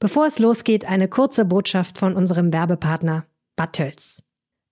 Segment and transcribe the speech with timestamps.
[0.00, 4.22] Bevor es losgeht, eine kurze Botschaft von unserem Werbepartner Buttels.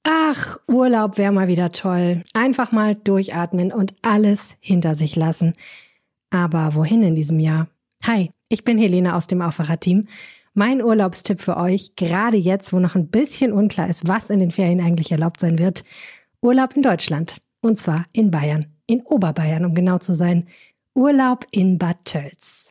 [0.05, 2.23] Ach, Urlaub wäre mal wieder toll.
[2.33, 5.55] Einfach mal durchatmen und alles hinter sich lassen.
[6.31, 7.67] Aber wohin in diesem Jahr?
[8.05, 10.05] Hi, ich bin Helene aus dem Aufwacher-Team.
[10.55, 14.53] Mein Urlaubstipp für euch, gerade jetzt, wo noch ein bisschen unklar ist, was in den
[14.53, 15.83] Ferien eigentlich erlaubt sein wird.
[16.41, 17.39] Urlaub in Deutschland.
[17.61, 18.67] Und zwar in Bayern.
[18.87, 20.47] In Oberbayern, um genau zu sein.
[20.95, 22.66] Urlaub in Bad Tölz.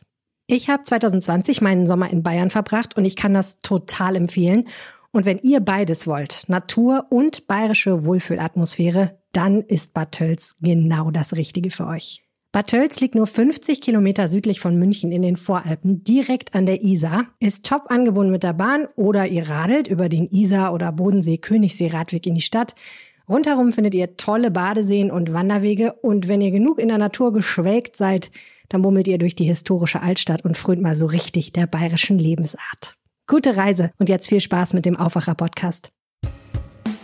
[0.48, 4.68] Ich habe 2020 meinen Sommer in Bayern verbracht und ich kann das total empfehlen.
[5.10, 11.34] Und wenn ihr beides wollt, Natur und bayerische Wohlfühlatmosphäre, dann ist Bad Tölz genau das
[11.34, 12.22] Richtige für euch.
[12.52, 16.80] Bad Tölz liegt nur 50 Kilometer südlich von München in den Voralpen, direkt an der
[16.80, 22.24] Isar, ist top angebunden mit der Bahn oder ihr radelt über den Isar- oder Bodensee-Königssee-Radweg
[22.24, 22.76] in die Stadt.
[23.28, 27.96] Rundherum findet ihr tolle Badeseen und Wanderwege und wenn ihr genug in der Natur geschwelgt
[27.96, 28.30] seid,
[28.68, 32.96] dann bummelt ihr durch die historische Altstadt und frönt mal so richtig der bayerischen Lebensart.
[33.26, 35.90] Gute Reise und jetzt viel Spaß mit dem Aufwacher-Podcast.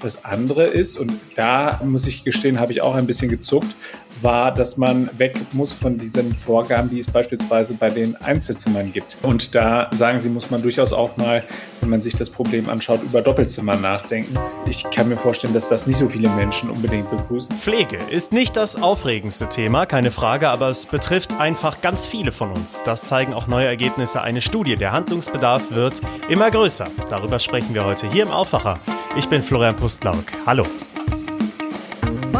[0.02, 3.74] Das andere ist, und da muss ich gestehen, habe ich auch ein bisschen gezuckt,
[4.20, 9.16] war, dass man weg muss von diesen Vorgaben, die es beispielsweise bei den Einzelzimmern gibt.
[9.22, 11.44] Und da sagen sie, muss man durchaus auch mal,
[11.80, 14.36] wenn man sich das Problem anschaut, über Doppelzimmer nachdenken.
[14.68, 17.56] Ich kann mir vorstellen, dass das nicht so viele Menschen unbedingt begrüßen.
[17.56, 22.50] Pflege ist nicht das aufregendste Thema, keine Frage, aber es betrifft einfach ganz viele von
[22.50, 22.82] uns.
[22.84, 24.76] Das zeigen auch neue Ergebnisse einer Studie.
[24.76, 26.88] Der Handlungsbedarf wird immer größer.
[27.10, 28.80] Darüber sprechen wir heute hier im Aufwacher.
[29.16, 30.24] Ich bin Florian Pustlauk.
[30.46, 30.66] Hallo.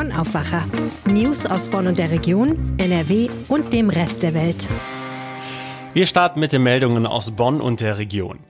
[0.03, 0.65] Bonn Aufwacher.
[1.07, 4.69] News aus Bonn und der Region, NRW und dem Rest der Welt.
[5.95, 8.41] Wir starten mit den Meldungen aus Bonn und der Region.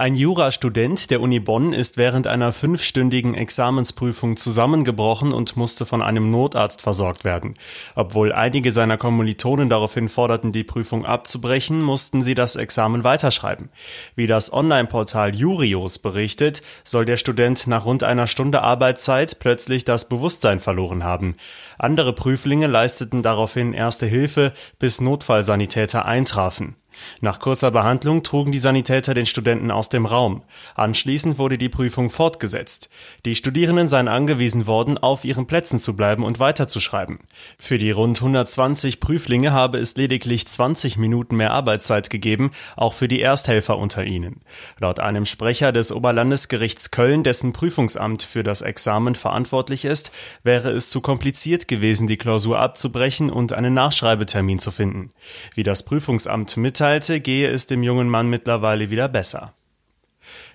[0.00, 6.30] Ein Jurastudent der Uni Bonn ist während einer fünfstündigen Examensprüfung zusammengebrochen und musste von einem
[6.30, 7.52] Notarzt versorgt werden.
[7.94, 13.68] Obwohl einige seiner Kommilitonen daraufhin forderten, die Prüfung abzubrechen, mussten sie das Examen weiterschreiben.
[14.16, 20.08] Wie das Online-Portal Jurios berichtet, soll der Student nach rund einer Stunde Arbeitszeit plötzlich das
[20.08, 21.34] Bewusstsein verloren haben.
[21.76, 26.76] Andere Prüflinge leisteten daraufhin erste Hilfe, bis Notfallsanitäter eintrafen.
[27.20, 30.42] Nach kurzer Behandlung trugen die Sanitäter den Studenten aus dem Raum.
[30.74, 32.88] Anschließend wurde die Prüfung fortgesetzt.
[33.24, 37.20] Die Studierenden seien angewiesen worden, auf ihren Plätzen zu bleiben und weiterzuschreiben.
[37.58, 43.08] Für die rund 120 Prüflinge habe es lediglich 20 Minuten mehr Arbeitszeit gegeben, auch für
[43.08, 44.40] die Ersthelfer unter ihnen.
[44.78, 50.10] Laut einem Sprecher des Oberlandesgerichts Köln, dessen Prüfungsamt für das Examen verantwortlich ist,
[50.42, 55.10] wäre es zu kompliziert gewesen, die Klausur abzubrechen und einen Nachschreibetermin zu finden.
[55.54, 59.54] Wie das Prüfungsamt mitteilt, mitteilte, gehe es dem jungen Mann mittlerweile wieder besser.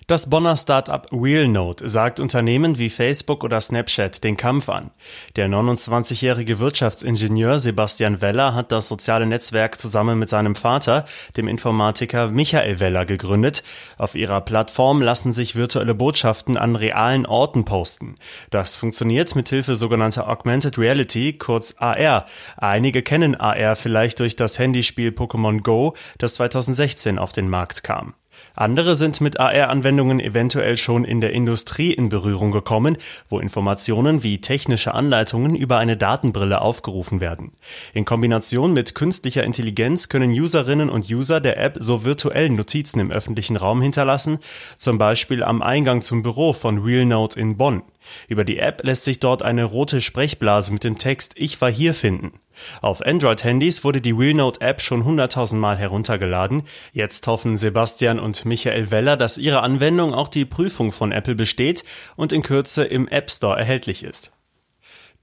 [0.08, 4.92] Das Bonner Startup RealNote sagt Unternehmen wie Facebook oder Snapchat den Kampf an.
[5.34, 11.06] Der 29-jährige Wirtschaftsingenieur Sebastian Weller hat das soziale Netzwerk zusammen mit seinem Vater,
[11.36, 13.64] dem Informatiker Michael Weller, gegründet.
[13.98, 18.14] Auf ihrer Plattform lassen sich virtuelle Botschaften an realen Orten posten.
[18.50, 22.26] Das funktioniert mit Hilfe sogenannter Augmented Reality, kurz AR.
[22.56, 28.14] Einige kennen AR vielleicht durch das Handyspiel Pokémon Go, das 2016 auf den Markt kam.
[28.56, 32.96] Andere sind mit AR-Anwendungen eventuell schon in der Industrie in Berührung gekommen,
[33.28, 37.52] wo Informationen wie technische Anleitungen über eine Datenbrille aufgerufen werden.
[37.92, 43.10] In Kombination mit künstlicher Intelligenz können Userinnen und User der App so virtuell Notizen im
[43.10, 44.38] öffentlichen Raum hinterlassen,
[44.78, 47.82] zum Beispiel am Eingang zum Büro von RealNote in Bonn.
[48.28, 51.94] Über die App lässt sich dort eine rote Sprechblase mit dem Text Ich war hier
[51.94, 52.40] finden.
[52.80, 56.62] Auf Android-Handys wurde die RealNote-App schon 100.000 Mal heruntergeladen.
[56.92, 61.84] Jetzt hoffen Sebastian und Michael Weller, dass ihre Anwendung auch die Prüfung von Apple besteht
[62.16, 64.32] und in Kürze im App Store erhältlich ist.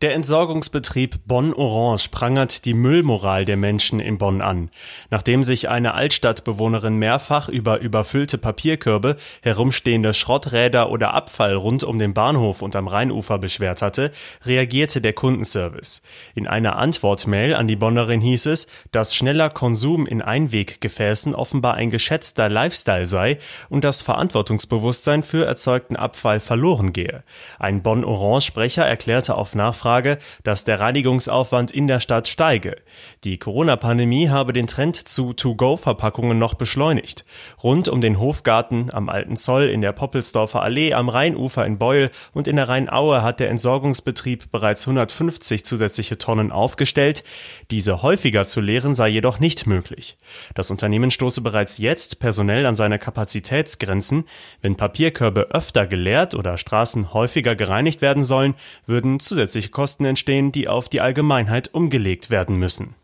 [0.03, 4.69] Der Entsorgungsbetrieb Bonn Orange prangert die Müllmoral der Menschen in Bonn an.
[5.09, 12.13] Nachdem sich eine Altstadtbewohnerin mehrfach über überfüllte Papierkörbe, herumstehende Schrotträder oder Abfall rund um den
[12.13, 14.11] Bahnhof und am Rheinufer beschwert hatte,
[14.43, 16.01] reagierte der Kundenservice.
[16.35, 21.91] In einer Antwortmail an die Bonnerin hieß es, dass schneller Konsum in Einweggefäßen offenbar ein
[21.91, 23.37] geschätzter Lifestyle sei
[23.69, 27.23] und das Verantwortungsbewusstsein für erzeugten Abfall verloren gehe.
[27.57, 32.77] Ein Bonn Orange Sprecher erklärte auf Nachfrage Nachfrage, dass der Reinigungsaufwand in der Stadt steige.
[33.23, 37.25] Die Corona-Pandemie habe den Trend zu To-Go-Verpackungen noch beschleunigt.
[37.63, 42.09] Rund um den Hofgarten, am Alten Zoll, in der Poppelsdorfer Allee, am Rheinufer in Beul
[42.33, 47.23] und in der Rheinaue hat der Entsorgungsbetrieb bereits 150 zusätzliche Tonnen aufgestellt.
[47.69, 50.17] Diese häufiger zu leeren sei jedoch nicht möglich.
[50.55, 54.25] Das Unternehmen stoße bereits jetzt personell an seine Kapazitätsgrenzen.
[54.61, 58.55] Wenn Papierkörbe öfter geleert oder Straßen häufiger gereinigt werden sollen,
[58.87, 62.95] würden zusätzliche Kosten entstehen, die auf die Allgemeinheit umgelegt werden müssen.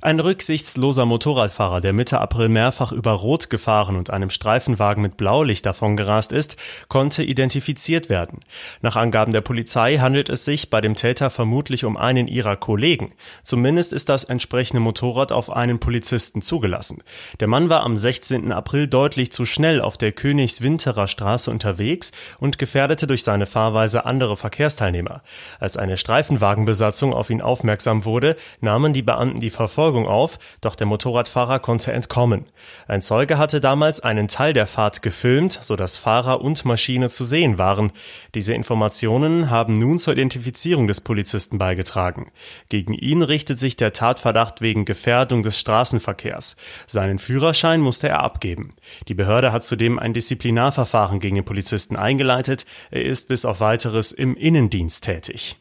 [0.00, 5.64] Ein rücksichtsloser Motorradfahrer, der Mitte April mehrfach über Rot gefahren und einem Streifenwagen mit Blaulicht
[5.64, 6.56] davongerast ist,
[6.88, 8.40] konnte identifiziert werden.
[8.82, 13.12] Nach Angaben der Polizei handelt es sich bei dem Täter vermutlich um einen ihrer Kollegen.
[13.42, 17.02] Zumindest ist das entsprechende Motorrad auf einen Polizisten zugelassen.
[17.40, 18.52] Der Mann war am 16.
[18.52, 24.36] April deutlich zu schnell auf der Königswinterer Straße unterwegs und gefährdete durch seine Fahrweise andere
[24.36, 25.22] Verkehrsteilnehmer.
[25.60, 30.86] Als eine Streifenwagenbesatzung auf ihn aufmerksam wurde, nahmen die Beamten die Verfolgung auf, doch der
[30.86, 32.46] Motorradfahrer konnte entkommen.
[32.88, 37.24] Ein Zeuge hatte damals einen Teil der Fahrt gefilmt, so dass Fahrer und Maschine zu
[37.24, 37.92] sehen waren.
[38.34, 42.30] Diese Informationen haben nun zur Identifizierung des Polizisten beigetragen.
[42.68, 46.56] Gegen ihn richtet sich der Tatverdacht wegen Gefährdung des Straßenverkehrs.
[46.86, 48.74] Seinen Führerschein musste er abgeben.
[49.08, 52.66] Die Behörde hat zudem ein Disziplinarverfahren gegen den Polizisten eingeleitet.
[52.90, 55.56] Er ist bis auf weiteres im Innendienst tätig.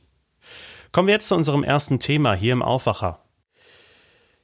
[0.92, 3.22] Kommen wir jetzt zu unserem ersten Thema hier im Aufwacher.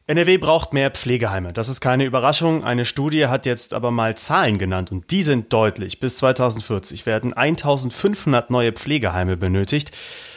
[0.09, 1.53] NRW braucht mehr Pflegeheime.
[1.53, 2.63] Das ist keine Überraschung.
[2.63, 5.99] Eine Studie hat jetzt aber mal Zahlen genannt und die sind deutlich.
[5.99, 9.91] Bis 2040 werden 1500 neue Pflegeheime benötigt.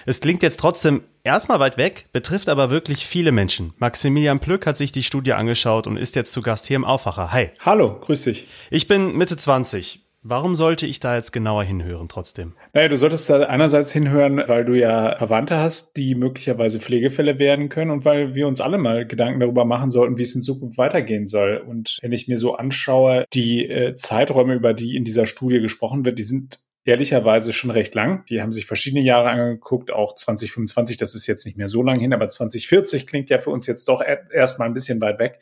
[0.04, 3.72] Es klingt jetzt trotzdem erstmal weit weg, betrifft aber wirklich viele Menschen.
[3.78, 7.32] Maximilian Plück hat sich die Studie angeschaut und ist jetzt zu Gast hier im Aufwacher.
[7.32, 7.48] Hi.
[7.60, 8.48] Hallo, grüß dich.
[8.68, 10.00] Ich bin Mitte 20.
[10.24, 12.52] Warum sollte ich da jetzt genauer hinhören trotzdem?
[12.72, 17.68] Naja, du solltest da einerseits hinhören, weil du ja Verwandte hast, die möglicherweise Pflegefälle werden
[17.68, 20.78] können und weil wir uns alle mal Gedanken darüber machen sollten, wie es in Zukunft
[20.78, 21.56] weitergehen soll.
[21.56, 26.04] Und wenn ich mir so anschaue, die äh, Zeiträume, über die in dieser Studie gesprochen
[26.04, 28.24] wird, die sind ehrlicherweise schon recht lang.
[28.28, 31.98] Die haben sich verschiedene Jahre angeguckt, auch 2025, das ist jetzt nicht mehr so lang
[31.98, 34.02] hin, aber 2040 klingt ja für uns jetzt doch
[34.32, 35.40] erstmal ein bisschen weit weg.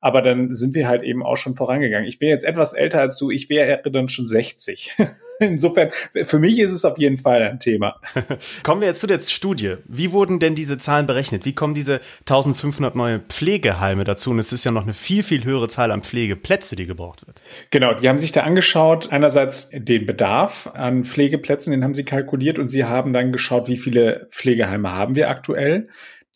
[0.00, 2.08] Aber dann sind wir halt eben auch schon vorangegangen.
[2.08, 4.96] Ich bin jetzt etwas älter als du, ich wäre dann schon 60.
[5.40, 5.90] Insofern,
[6.24, 7.98] für mich ist es auf jeden Fall ein Thema.
[8.62, 9.76] Kommen wir jetzt zu der Studie.
[9.86, 11.46] Wie wurden denn diese Zahlen berechnet?
[11.46, 14.30] Wie kommen diese 1500 neue Pflegeheime dazu?
[14.30, 17.40] Und es ist ja noch eine viel, viel höhere Zahl an Pflegeplätze, die gebraucht wird.
[17.70, 22.58] Genau, die haben sich da angeschaut, einerseits den Bedarf an Pflegeplätzen, den haben sie kalkuliert
[22.58, 25.88] und sie haben dann geschaut, wie viele Pflegeheime haben wir aktuell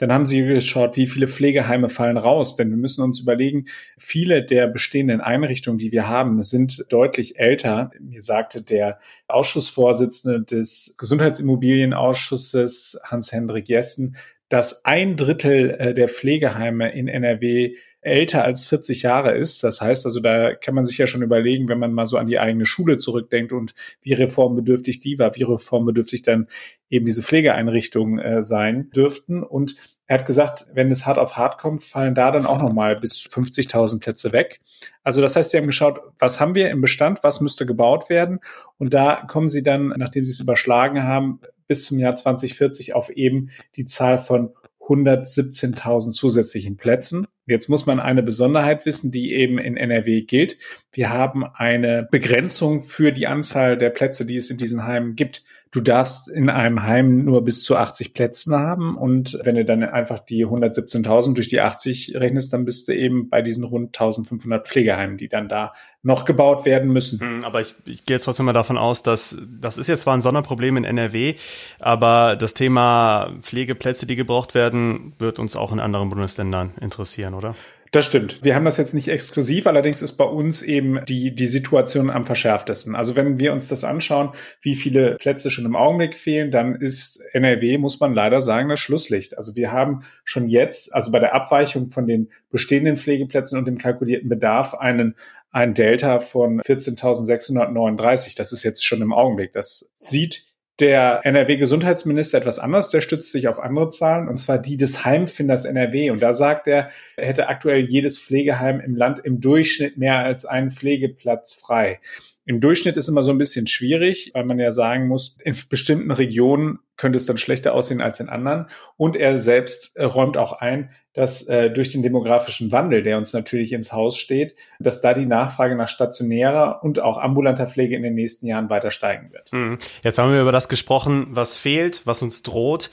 [0.04, 2.56] dann haben sie geschaut, wie viele Pflegeheime fallen raus.
[2.56, 3.64] Denn wir müssen uns überlegen,
[3.96, 7.90] viele der bestehenden Einrichtungen, die wir haben, sind deutlich älter.
[7.98, 8.98] Mir sagte der
[9.28, 14.16] Ausschussvorsitzende des Gesundheitsimmobilienausschusses, Hans-Hendrik Jessen,
[14.50, 17.74] dass ein Drittel äh, der Pflegeheime in NRW
[18.04, 19.64] älter als 40 Jahre ist.
[19.64, 22.26] Das heißt also, da kann man sich ja schon überlegen, wenn man mal so an
[22.26, 26.48] die eigene Schule zurückdenkt und wie reformbedürftig die war, wie reformbedürftig dann
[26.90, 29.42] eben diese Pflegeeinrichtungen äh, sein dürften.
[29.42, 32.96] Und er hat gesagt, wenn es hart auf hart kommt, fallen da dann auch nochmal
[32.96, 34.60] bis 50.000 Plätze weg.
[35.02, 38.40] Also das heißt, sie haben geschaut, was haben wir im Bestand, was müsste gebaut werden.
[38.76, 43.08] Und da kommen sie dann, nachdem sie es überschlagen haben, bis zum Jahr 2040 auf
[43.10, 47.26] eben die Zahl von 117.000 zusätzlichen Plätzen.
[47.46, 50.58] Jetzt muss man eine Besonderheit wissen, die eben in NRW gilt.
[50.92, 55.44] Wir haben eine Begrenzung für die Anzahl der Plätze, die es in diesen Heimen gibt.
[55.74, 59.82] Du darfst in einem Heim nur bis zu 80 Plätzen haben und wenn du dann
[59.82, 64.68] einfach die 117.000 durch die 80 rechnest, dann bist du eben bei diesen rund 1500
[64.68, 65.72] Pflegeheimen, die dann da
[66.04, 67.18] noch gebaut werden müssen.
[67.18, 70.14] Hm, aber ich, ich gehe jetzt trotzdem mal davon aus, dass das ist jetzt zwar
[70.14, 71.34] ein Sonderproblem in NRW,
[71.80, 77.56] aber das Thema Pflegeplätze, die gebraucht werden, wird uns auch in anderen Bundesländern interessieren, oder?
[77.94, 78.40] Das stimmt.
[78.42, 82.26] Wir haben das jetzt nicht exklusiv, allerdings ist bei uns eben die, die Situation am
[82.26, 82.96] verschärftesten.
[82.96, 87.22] Also wenn wir uns das anschauen, wie viele Plätze schon im Augenblick fehlen, dann ist
[87.34, 89.38] NRW, muss man leider sagen, das Schlusslicht.
[89.38, 93.78] Also wir haben schon jetzt, also bei der Abweichung von den bestehenden Pflegeplätzen und dem
[93.78, 95.14] kalkulierten Bedarf einen,
[95.52, 98.36] ein Delta von 14.639.
[98.36, 99.52] Das ist jetzt schon im Augenblick.
[99.52, 104.76] Das sieht der NRW-Gesundheitsminister etwas anders, der stützt sich auf andere Zahlen, und zwar die
[104.76, 106.10] des Heimfinders NRW.
[106.10, 110.44] Und da sagt er, er hätte aktuell jedes Pflegeheim im Land im Durchschnitt mehr als
[110.44, 112.00] einen Pflegeplatz frei.
[112.46, 116.10] Im Durchschnitt ist immer so ein bisschen schwierig, weil man ja sagen muss, in bestimmten
[116.10, 118.66] Regionen könnte es dann schlechter aussehen als in anderen.
[118.96, 123.32] Und er selbst äh, räumt auch ein, dass äh, durch den demografischen Wandel, der uns
[123.32, 128.02] natürlich ins Haus steht, dass da die Nachfrage nach stationärer und auch ambulanter Pflege in
[128.02, 129.50] den nächsten Jahren weiter steigen wird.
[129.52, 129.78] Mhm.
[130.02, 132.90] Jetzt haben wir über das gesprochen, was fehlt, was uns droht.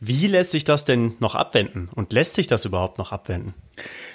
[0.00, 1.90] Wie lässt sich das denn noch abwenden?
[1.94, 3.54] Und lässt sich das überhaupt noch abwenden?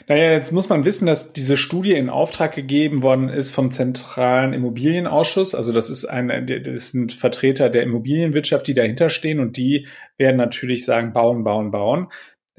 [0.07, 4.53] Naja, jetzt muss man wissen, dass diese Studie in Auftrag gegeben worden ist vom Zentralen
[4.53, 5.53] Immobilienausschuss.
[5.53, 9.87] Also das ist ein, das sind Vertreter der Immobilienwirtschaft, die dahinter stehen und die
[10.17, 12.07] werden natürlich sagen, bauen, bauen, bauen.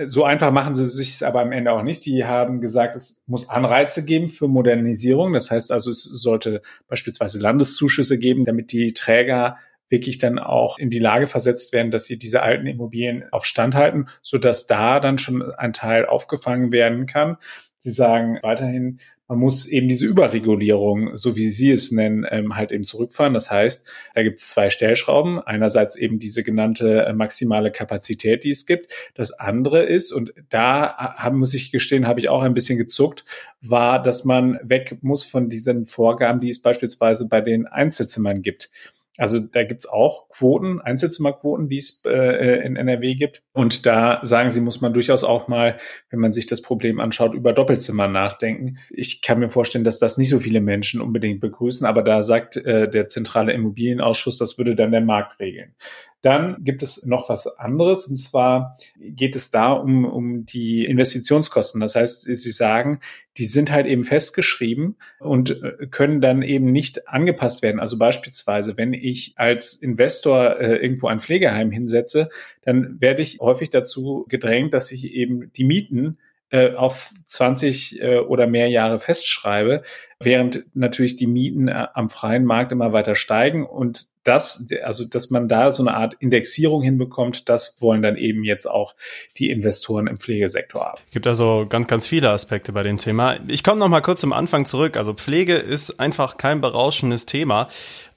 [0.05, 2.05] So einfach machen sie sich aber am Ende auch nicht.
[2.07, 5.33] Die haben gesagt, es muss Anreize geben für Modernisierung.
[5.33, 9.57] Das heißt also, es sollte beispielsweise Landeszuschüsse geben, damit die Träger
[9.89, 13.75] wirklich dann auch in die Lage versetzt werden, dass sie diese alten Immobilien auf Stand
[13.75, 17.37] halten, sodass da dann schon ein Teil aufgefangen werden kann.
[17.79, 22.73] Sie sagen weiterhin, man muss eben diese Überregulierung, so wie Sie es nennen, ähm, halt
[22.73, 23.35] eben zurückfahren.
[23.35, 25.39] Das heißt, da gibt es zwei Stellschrauben.
[25.39, 28.91] Einerseits eben diese genannte äh, maximale Kapazität, die es gibt.
[29.15, 33.27] Das andere ist, und da haben, muss ich gestehen, habe ich auch ein bisschen gezuckt,
[33.61, 38.71] war, dass man weg muss von diesen Vorgaben, die es beispielsweise bei den Einzelzimmern gibt.
[39.19, 43.43] Also da gibt's auch Quoten, Einzelzimmerquoten, die es äh, in NRW gibt.
[43.53, 45.79] Und da sagen sie, muss man durchaus auch mal,
[46.11, 48.79] wenn man sich das Problem anschaut, über Doppelzimmer nachdenken.
[48.91, 52.57] Ich kann mir vorstellen, dass das nicht so viele Menschen unbedingt begrüßen, aber da sagt
[52.57, 55.75] äh, der zentrale Immobilienausschuss, das würde dann der Markt regeln.
[56.23, 61.81] Dann gibt es noch was anderes und zwar geht es da um, um die Investitionskosten.
[61.81, 62.99] Das heißt, Sie sagen,
[63.37, 67.79] die sind halt eben festgeschrieben und äh, können dann eben nicht angepasst werden.
[67.79, 72.31] Also beispielsweise, wenn ich als Investor äh, irgendwo ein Pflegeheim hinsetze,
[72.63, 76.19] dann werde ich häufig dazu gedrängt, dass ich eben die Mieten
[76.51, 79.83] äh, auf 20 äh, oder mehr Jahre festschreibe,
[80.21, 85.31] während natürlich die Mieten äh, am freien Markt immer weiter steigen und das, also dass
[85.31, 88.95] man da so eine Art Indexierung hinbekommt, das wollen dann eben jetzt auch
[89.39, 91.01] die Investoren im Pflegesektor haben.
[91.11, 93.39] Gibt also ganz, ganz viele Aspekte bei dem Thema.
[93.49, 94.99] Ich komme noch mal kurz zum Anfang zurück.
[94.99, 97.69] Also Pflege ist einfach kein berauschendes Thema.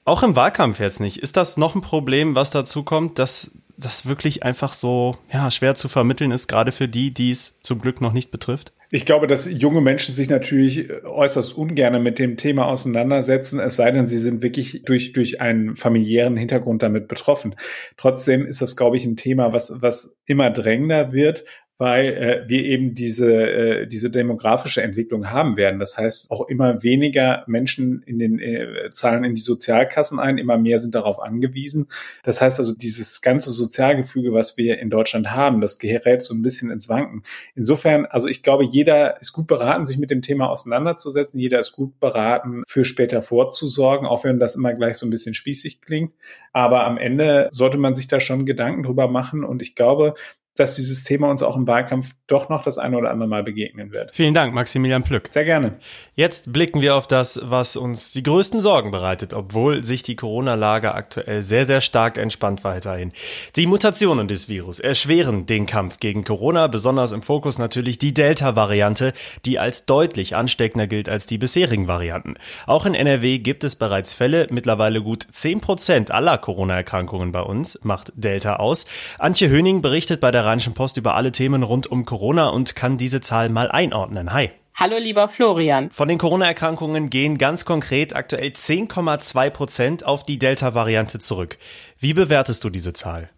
[0.04, 1.18] Auch im Wahlkampf jetzt nicht.
[1.18, 5.74] Ist das noch ein Problem, was dazu kommt, dass das wirklich einfach so ja, schwer
[5.74, 8.72] zu vermitteln ist, gerade für die, die es zum Glück noch nicht betrifft?
[8.94, 13.90] Ich glaube, dass junge Menschen sich natürlich äußerst ungern mit dem Thema auseinandersetzen, es sei
[13.90, 17.54] denn, sie sind wirklich durch, durch einen familiären Hintergrund damit betroffen.
[17.96, 21.44] Trotzdem ist das, glaube ich, ein Thema, was, was immer drängender wird,
[21.82, 25.80] weil äh, wir eben diese, äh, diese demografische Entwicklung haben werden.
[25.80, 30.58] Das heißt, auch immer weniger Menschen in den äh, zahlen in die Sozialkassen ein, immer
[30.58, 31.88] mehr sind darauf angewiesen.
[32.22, 36.42] Das heißt also, dieses ganze Sozialgefüge, was wir in Deutschland haben, das gerät so ein
[36.42, 37.24] bisschen ins Wanken.
[37.56, 41.40] Insofern, also ich glaube, jeder ist gut beraten, sich mit dem Thema auseinanderzusetzen.
[41.40, 45.34] Jeder ist gut beraten, für später vorzusorgen, auch wenn das immer gleich so ein bisschen
[45.34, 46.12] spießig klingt.
[46.52, 49.42] Aber am Ende sollte man sich da schon Gedanken drüber machen.
[49.42, 50.14] Und ich glaube,
[50.56, 53.90] dass dieses Thema uns auch im Wahlkampf doch noch das eine oder andere Mal begegnen
[53.90, 54.14] wird.
[54.14, 55.28] Vielen Dank, Maximilian Plück.
[55.30, 55.78] Sehr gerne.
[56.14, 60.94] Jetzt blicken wir auf das, was uns die größten Sorgen bereitet, obwohl sich die Corona-Lage
[60.94, 63.12] aktuell sehr, sehr stark entspannt weiterhin.
[63.56, 69.14] Die Mutationen des Virus erschweren den Kampf gegen Corona, besonders im Fokus natürlich die Delta-Variante,
[69.46, 72.34] die als deutlich ansteckender gilt als die bisherigen Varianten.
[72.66, 77.78] Auch in NRW gibt es bereits Fälle, mittlerweile gut 10 Prozent aller Corona-Erkrankungen bei uns
[77.82, 78.84] macht Delta aus.
[79.18, 82.74] Antje Höning berichtet bei der der Rheinischen Post über alle Themen rund um Corona und
[82.74, 84.32] kann diese Zahl mal einordnen.
[84.32, 84.50] Hi.
[84.74, 85.90] Hallo lieber Florian.
[85.90, 91.58] Von den Corona-Erkrankungen gehen ganz konkret aktuell 10,2 Prozent auf die Delta-Variante zurück.
[91.98, 93.30] Wie bewertest du diese Zahl?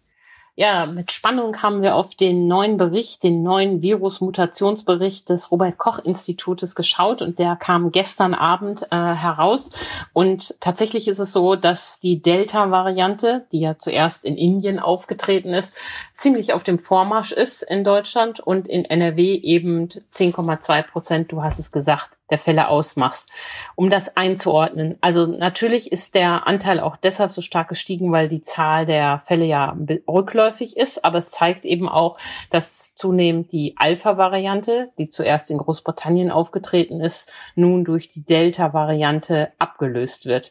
[0.56, 7.22] Ja, mit Spannung haben wir auf den neuen Bericht, den neuen Virus-Mutationsbericht des Robert-Koch-Institutes geschaut
[7.22, 9.70] und der kam gestern Abend äh, heraus.
[10.12, 15.76] Und tatsächlich ist es so, dass die Delta-Variante, die ja zuerst in Indien aufgetreten ist,
[16.12, 21.58] ziemlich auf dem Vormarsch ist in Deutschland und in NRW eben 10,2 Prozent, du hast
[21.58, 23.28] es gesagt, der Fälle ausmachst,
[23.76, 24.96] um das einzuordnen.
[25.00, 29.44] Also natürlich ist der Anteil auch deshalb so stark gestiegen, weil die Zahl der Fälle
[29.44, 29.76] ja
[30.08, 32.18] rückläufig ist, aber es zeigt eben auch,
[32.50, 40.26] dass zunehmend die Alpha-Variante, die zuerst in Großbritannien aufgetreten ist, nun durch die Delta-Variante abgelöst
[40.26, 40.50] wird.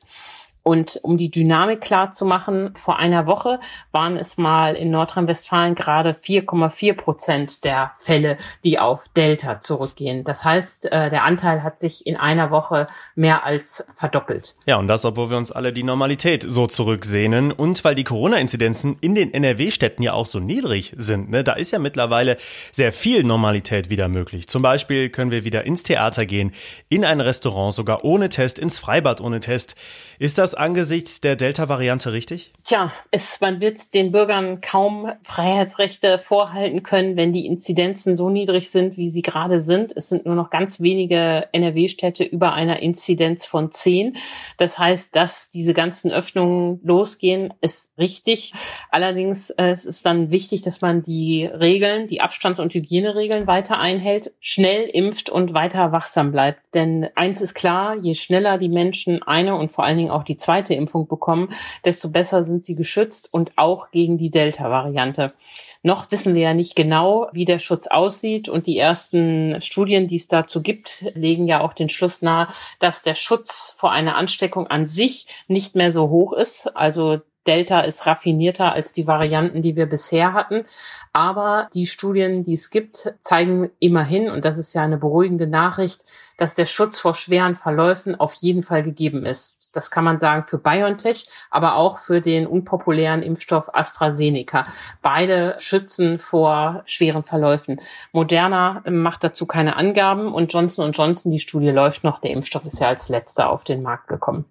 [0.63, 3.60] Und um die Dynamik klar zu machen, vor einer Woche
[3.91, 10.24] waren es mal in Nordrhein-Westfalen gerade 4,4 Prozent der Fälle, die auf Delta zurückgehen.
[10.24, 14.55] Das heißt, äh, der Anteil hat sich in einer Woche mehr als verdoppelt.
[14.65, 18.98] Ja, und das, obwohl wir uns alle die Normalität so zurücksehnen und weil die Corona-Inzidenzen
[19.01, 21.29] in den NRW-Städten ja auch so niedrig sind.
[21.29, 21.43] Ne?
[21.43, 22.38] Da ist ja mittlerweile
[22.72, 24.48] sehr viel Normalität wieder möglich.
[24.48, 26.53] Zum Beispiel können wir wieder ins Theater gehen,
[26.88, 29.75] in ein Restaurant sogar ohne Test, ins Freibad ohne Test.
[30.20, 32.53] Ist das angesichts der Delta-Variante richtig?
[32.65, 38.72] Tja, es, man wird den Bürgern kaum Freiheitsrechte vorhalten können, wenn die Inzidenzen so niedrig
[38.72, 39.91] sind, wie sie gerade sind.
[39.98, 44.15] Es sind nur noch ganz wenige NRW-Städte über einer Inzidenz von zehn.
[44.55, 48.53] Das heißt, dass diese ganzen Öffnungen losgehen, ist richtig.
[48.91, 53.77] Allerdings äh, es ist dann wichtig, dass man die Regeln, die Abstands- und Hygieneregeln weiter
[53.77, 56.62] einhält, schnell impft und weiter wachsam bleibt.
[56.74, 60.38] Denn eins ist klar, je schneller die Menschen eine und vor allen Dingen auch die
[60.38, 61.50] zweite Impfung bekommen,
[61.84, 65.33] desto besser sind sie geschützt und auch gegen die Delta-Variante.
[65.81, 70.17] Noch wissen wir ja nicht genau, wie der Schutz aussieht und die ersten Studien, die
[70.17, 72.48] es dazu gibt, legen ja auch den Schluss nahe,
[72.79, 76.75] dass der Schutz vor einer Ansteckung an sich nicht mehr so hoch ist.
[76.75, 80.65] Also Delta ist raffinierter als die Varianten, die wir bisher hatten.
[81.12, 86.03] Aber die Studien, die es gibt, zeigen immerhin, und das ist ja eine beruhigende Nachricht,
[86.38, 89.75] dass der Schutz vor schweren Verläufen auf jeden Fall gegeben ist.
[89.75, 94.65] Das kann man sagen für BioNTech, aber auch für den unpopulären Impfstoff AstraZeneca.
[95.01, 97.79] Beide schützen vor schweren Verläufen.
[98.12, 102.19] Moderna macht dazu keine Angaben und Johnson Johnson, die Studie läuft noch.
[102.19, 104.45] Der Impfstoff ist ja als letzter auf den Markt gekommen.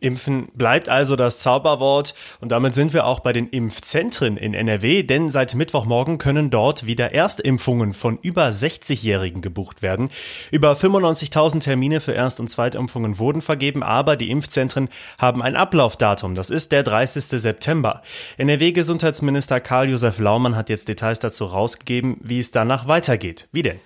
[0.00, 5.02] Impfen bleibt also das Zauberwort und damit sind wir auch bei den Impfzentren in NRW,
[5.02, 10.10] denn seit Mittwochmorgen können dort wieder Erstimpfungen von über 60-Jährigen gebucht werden.
[10.52, 14.88] Über 95.000 Termine für Erst- und Zweitimpfungen wurden vergeben, aber die Impfzentren
[15.18, 17.24] haben ein Ablaufdatum, das ist der 30.
[17.24, 18.02] September.
[18.36, 23.48] NRW-Gesundheitsminister Karl-Josef Laumann hat jetzt Details dazu rausgegeben, wie es danach weitergeht.
[23.50, 23.80] Wie denn?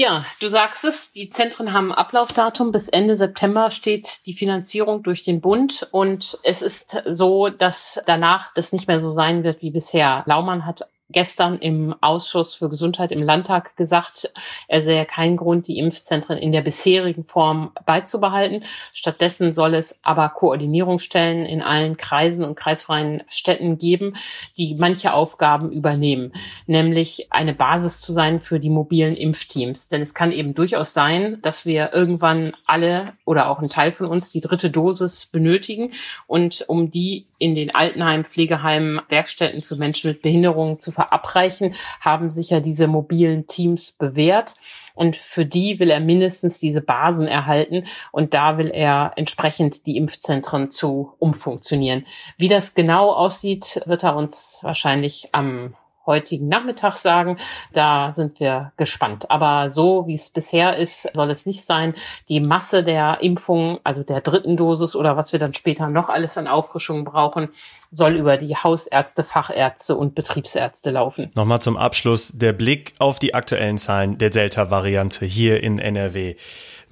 [0.00, 2.72] Ja, du sagst es, die Zentren haben Ablaufdatum.
[2.72, 8.50] Bis Ende September steht die Finanzierung durch den Bund und es ist so, dass danach
[8.54, 10.22] das nicht mehr so sein wird wie bisher.
[10.24, 14.32] Laumann hat gestern im Ausschuss für Gesundheit im Landtag gesagt,
[14.68, 18.64] er sähe keinen Grund, die Impfzentren in der bisherigen Form beizubehalten.
[18.92, 24.14] Stattdessen soll es aber Koordinierungsstellen in allen Kreisen und kreisfreien Städten geben,
[24.56, 26.32] die manche Aufgaben übernehmen,
[26.66, 29.88] nämlich eine Basis zu sein für die mobilen Impfteams.
[29.88, 34.06] Denn es kann eben durchaus sein, dass wir irgendwann alle oder auch ein Teil von
[34.06, 35.92] uns die dritte Dosis benötigen
[36.26, 42.30] und um die in den Altenheimen, Pflegeheimen, Werkstätten für Menschen mit Behinderungen zu verabreichen, haben
[42.30, 44.54] sich ja diese mobilen Teams bewährt.
[44.94, 47.86] Und für die will er mindestens diese Basen erhalten.
[48.12, 52.04] Und da will er entsprechend die Impfzentren zu umfunktionieren.
[52.36, 55.74] Wie das genau aussieht, wird er uns wahrscheinlich am
[56.10, 57.36] heutigen Nachmittag sagen.
[57.72, 59.30] Da sind wir gespannt.
[59.30, 61.94] Aber so wie es bisher ist, soll es nicht sein.
[62.28, 66.36] Die Masse der Impfungen, also der dritten Dosis oder was wir dann später noch alles
[66.36, 67.50] an Auffrischungen brauchen,
[67.90, 71.30] soll über die Hausärzte, Fachärzte und Betriebsärzte laufen.
[71.34, 76.36] Nochmal zum Abschluss der Blick auf die aktuellen Zahlen der Delta-Variante hier in NRW.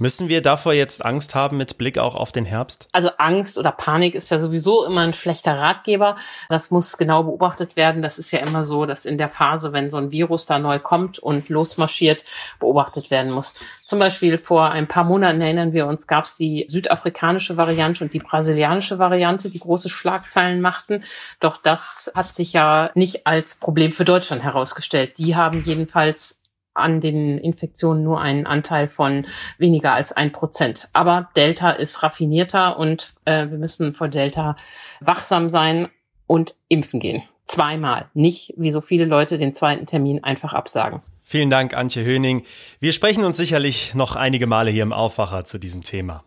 [0.01, 2.89] Müssen wir davor jetzt Angst haben mit Blick auch auf den Herbst?
[2.93, 6.15] Also Angst oder Panik ist ja sowieso immer ein schlechter Ratgeber.
[6.49, 8.01] Das muss genau beobachtet werden.
[8.01, 10.79] Das ist ja immer so, dass in der Phase, wenn so ein Virus da neu
[10.79, 12.25] kommt und losmarschiert,
[12.61, 13.57] beobachtet werden muss.
[13.85, 18.15] Zum Beispiel vor ein paar Monaten erinnern wir uns, gab es die südafrikanische Variante und
[18.15, 21.03] die brasilianische Variante, die große Schlagzeilen machten.
[21.41, 25.19] Doch das hat sich ja nicht als Problem für Deutschland herausgestellt.
[25.19, 26.41] Die haben jedenfalls
[26.79, 29.27] an den Infektionen nur einen Anteil von
[29.59, 30.89] weniger als ein Prozent.
[30.93, 34.57] Aber Delta ist raffinierter und äh, wir müssen vor Delta
[35.01, 35.89] wachsam sein
[36.27, 37.23] und impfen gehen.
[37.45, 38.11] Zweimal.
[38.13, 41.01] Nicht, wie so viele Leute den zweiten Termin einfach absagen.
[41.25, 42.43] Vielen Dank, Antje Höning.
[42.79, 46.25] Wir sprechen uns sicherlich noch einige Male hier im Aufwacher zu diesem Thema.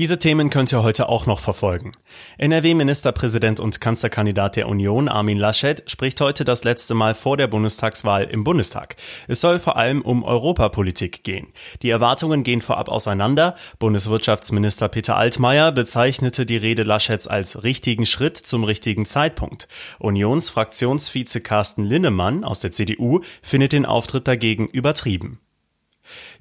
[0.00, 1.92] Diese Themen könnt ihr heute auch noch verfolgen.
[2.38, 8.24] NRW-Ministerpräsident und Kanzlerkandidat der Union Armin Laschet spricht heute das letzte Mal vor der Bundestagswahl
[8.24, 8.96] im Bundestag.
[9.28, 11.48] Es soll vor allem um Europapolitik gehen.
[11.82, 13.56] Die Erwartungen gehen vorab auseinander.
[13.78, 19.68] Bundeswirtschaftsminister Peter Altmaier bezeichnete die Rede Laschets als richtigen Schritt zum richtigen Zeitpunkt.
[19.98, 25.40] Unionsfraktionsvize Carsten Linnemann aus der CDU findet den Auftritt dagegen übertrieben.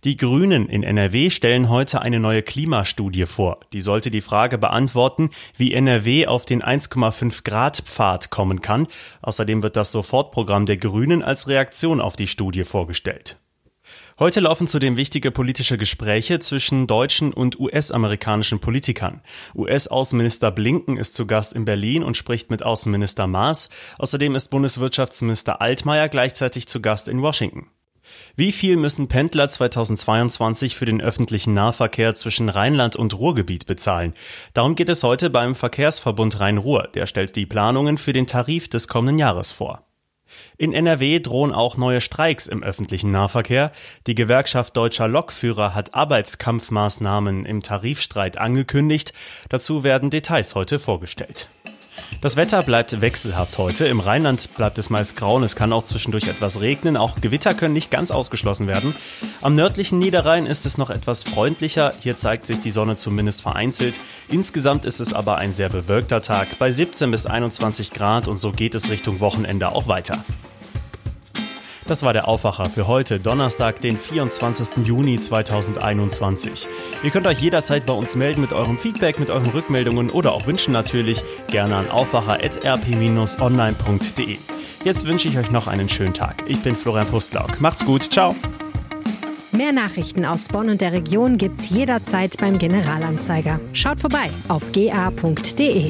[0.03, 3.59] Die Grünen in NRW stellen heute eine neue Klimastudie vor.
[3.73, 8.87] Die sollte die Frage beantworten, wie NRW auf den 1,5 Grad Pfad kommen kann.
[9.21, 13.37] Außerdem wird das Sofortprogramm der Grünen als Reaktion auf die Studie vorgestellt.
[14.19, 19.21] Heute laufen zudem wichtige politische Gespräche zwischen deutschen und US-amerikanischen Politikern.
[19.55, 23.69] US-Außenminister Blinken ist zu Gast in Berlin und spricht mit Außenminister Maas.
[23.97, 27.67] Außerdem ist Bundeswirtschaftsminister Altmaier gleichzeitig zu Gast in Washington.
[28.35, 34.13] Wie viel müssen Pendler 2022 für den öffentlichen Nahverkehr zwischen Rheinland und Ruhrgebiet bezahlen?
[34.53, 36.89] Darum geht es heute beim Verkehrsverbund Rhein-Ruhr.
[36.93, 39.83] Der stellt die Planungen für den Tarif des kommenden Jahres vor.
[40.57, 43.71] In NRW drohen auch neue Streiks im öffentlichen Nahverkehr.
[44.07, 49.13] Die Gewerkschaft deutscher Lokführer hat Arbeitskampfmaßnahmen im Tarifstreit angekündigt.
[49.49, 51.49] Dazu werden Details heute vorgestellt.
[52.21, 53.87] Das Wetter bleibt wechselhaft heute.
[53.87, 56.97] Im Rheinland bleibt es meist grau und es kann auch zwischendurch etwas regnen.
[56.97, 58.95] Auch Gewitter können nicht ganz ausgeschlossen werden.
[59.41, 61.93] Am nördlichen Niederrhein ist es noch etwas freundlicher.
[61.99, 63.99] Hier zeigt sich die Sonne zumindest vereinzelt.
[64.27, 68.51] Insgesamt ist es aber ein sehr bewölkter Tag bei 17 bis 21 Grad und so
[68.51, 70.23] geht es Richtung Wochenende auch weiter.
[71.89, 74.85] Das war der Aufwacher für heute, Donnerstag, den 24.
[74.85, 76.67] Juni 2021.
[77.01, 80.45] Ihr könnt euch jederzeit bei uns melden mit eurem Feedback, mit euren Rückmeldungen oder auch
[80.45, 84.37] Wünschen natürlich gerne an aufwacher.rp-online.de.
[84.83, 86.43] Jetzt wünsche ich euch noch einen schönen Tag.
[86.45, 87.59] Ich bin Florian Pustlauk.
[87.59, 88.03] Macht's gut.
[88.03, 88.35] Ciao.
[89.51, 93.59] Mehr Nachrichten aus Bonn und der Region gibt's jederzeit beim Generalanzeiger.
[93.73, 95.89] Schaut vorbei auf ga.de.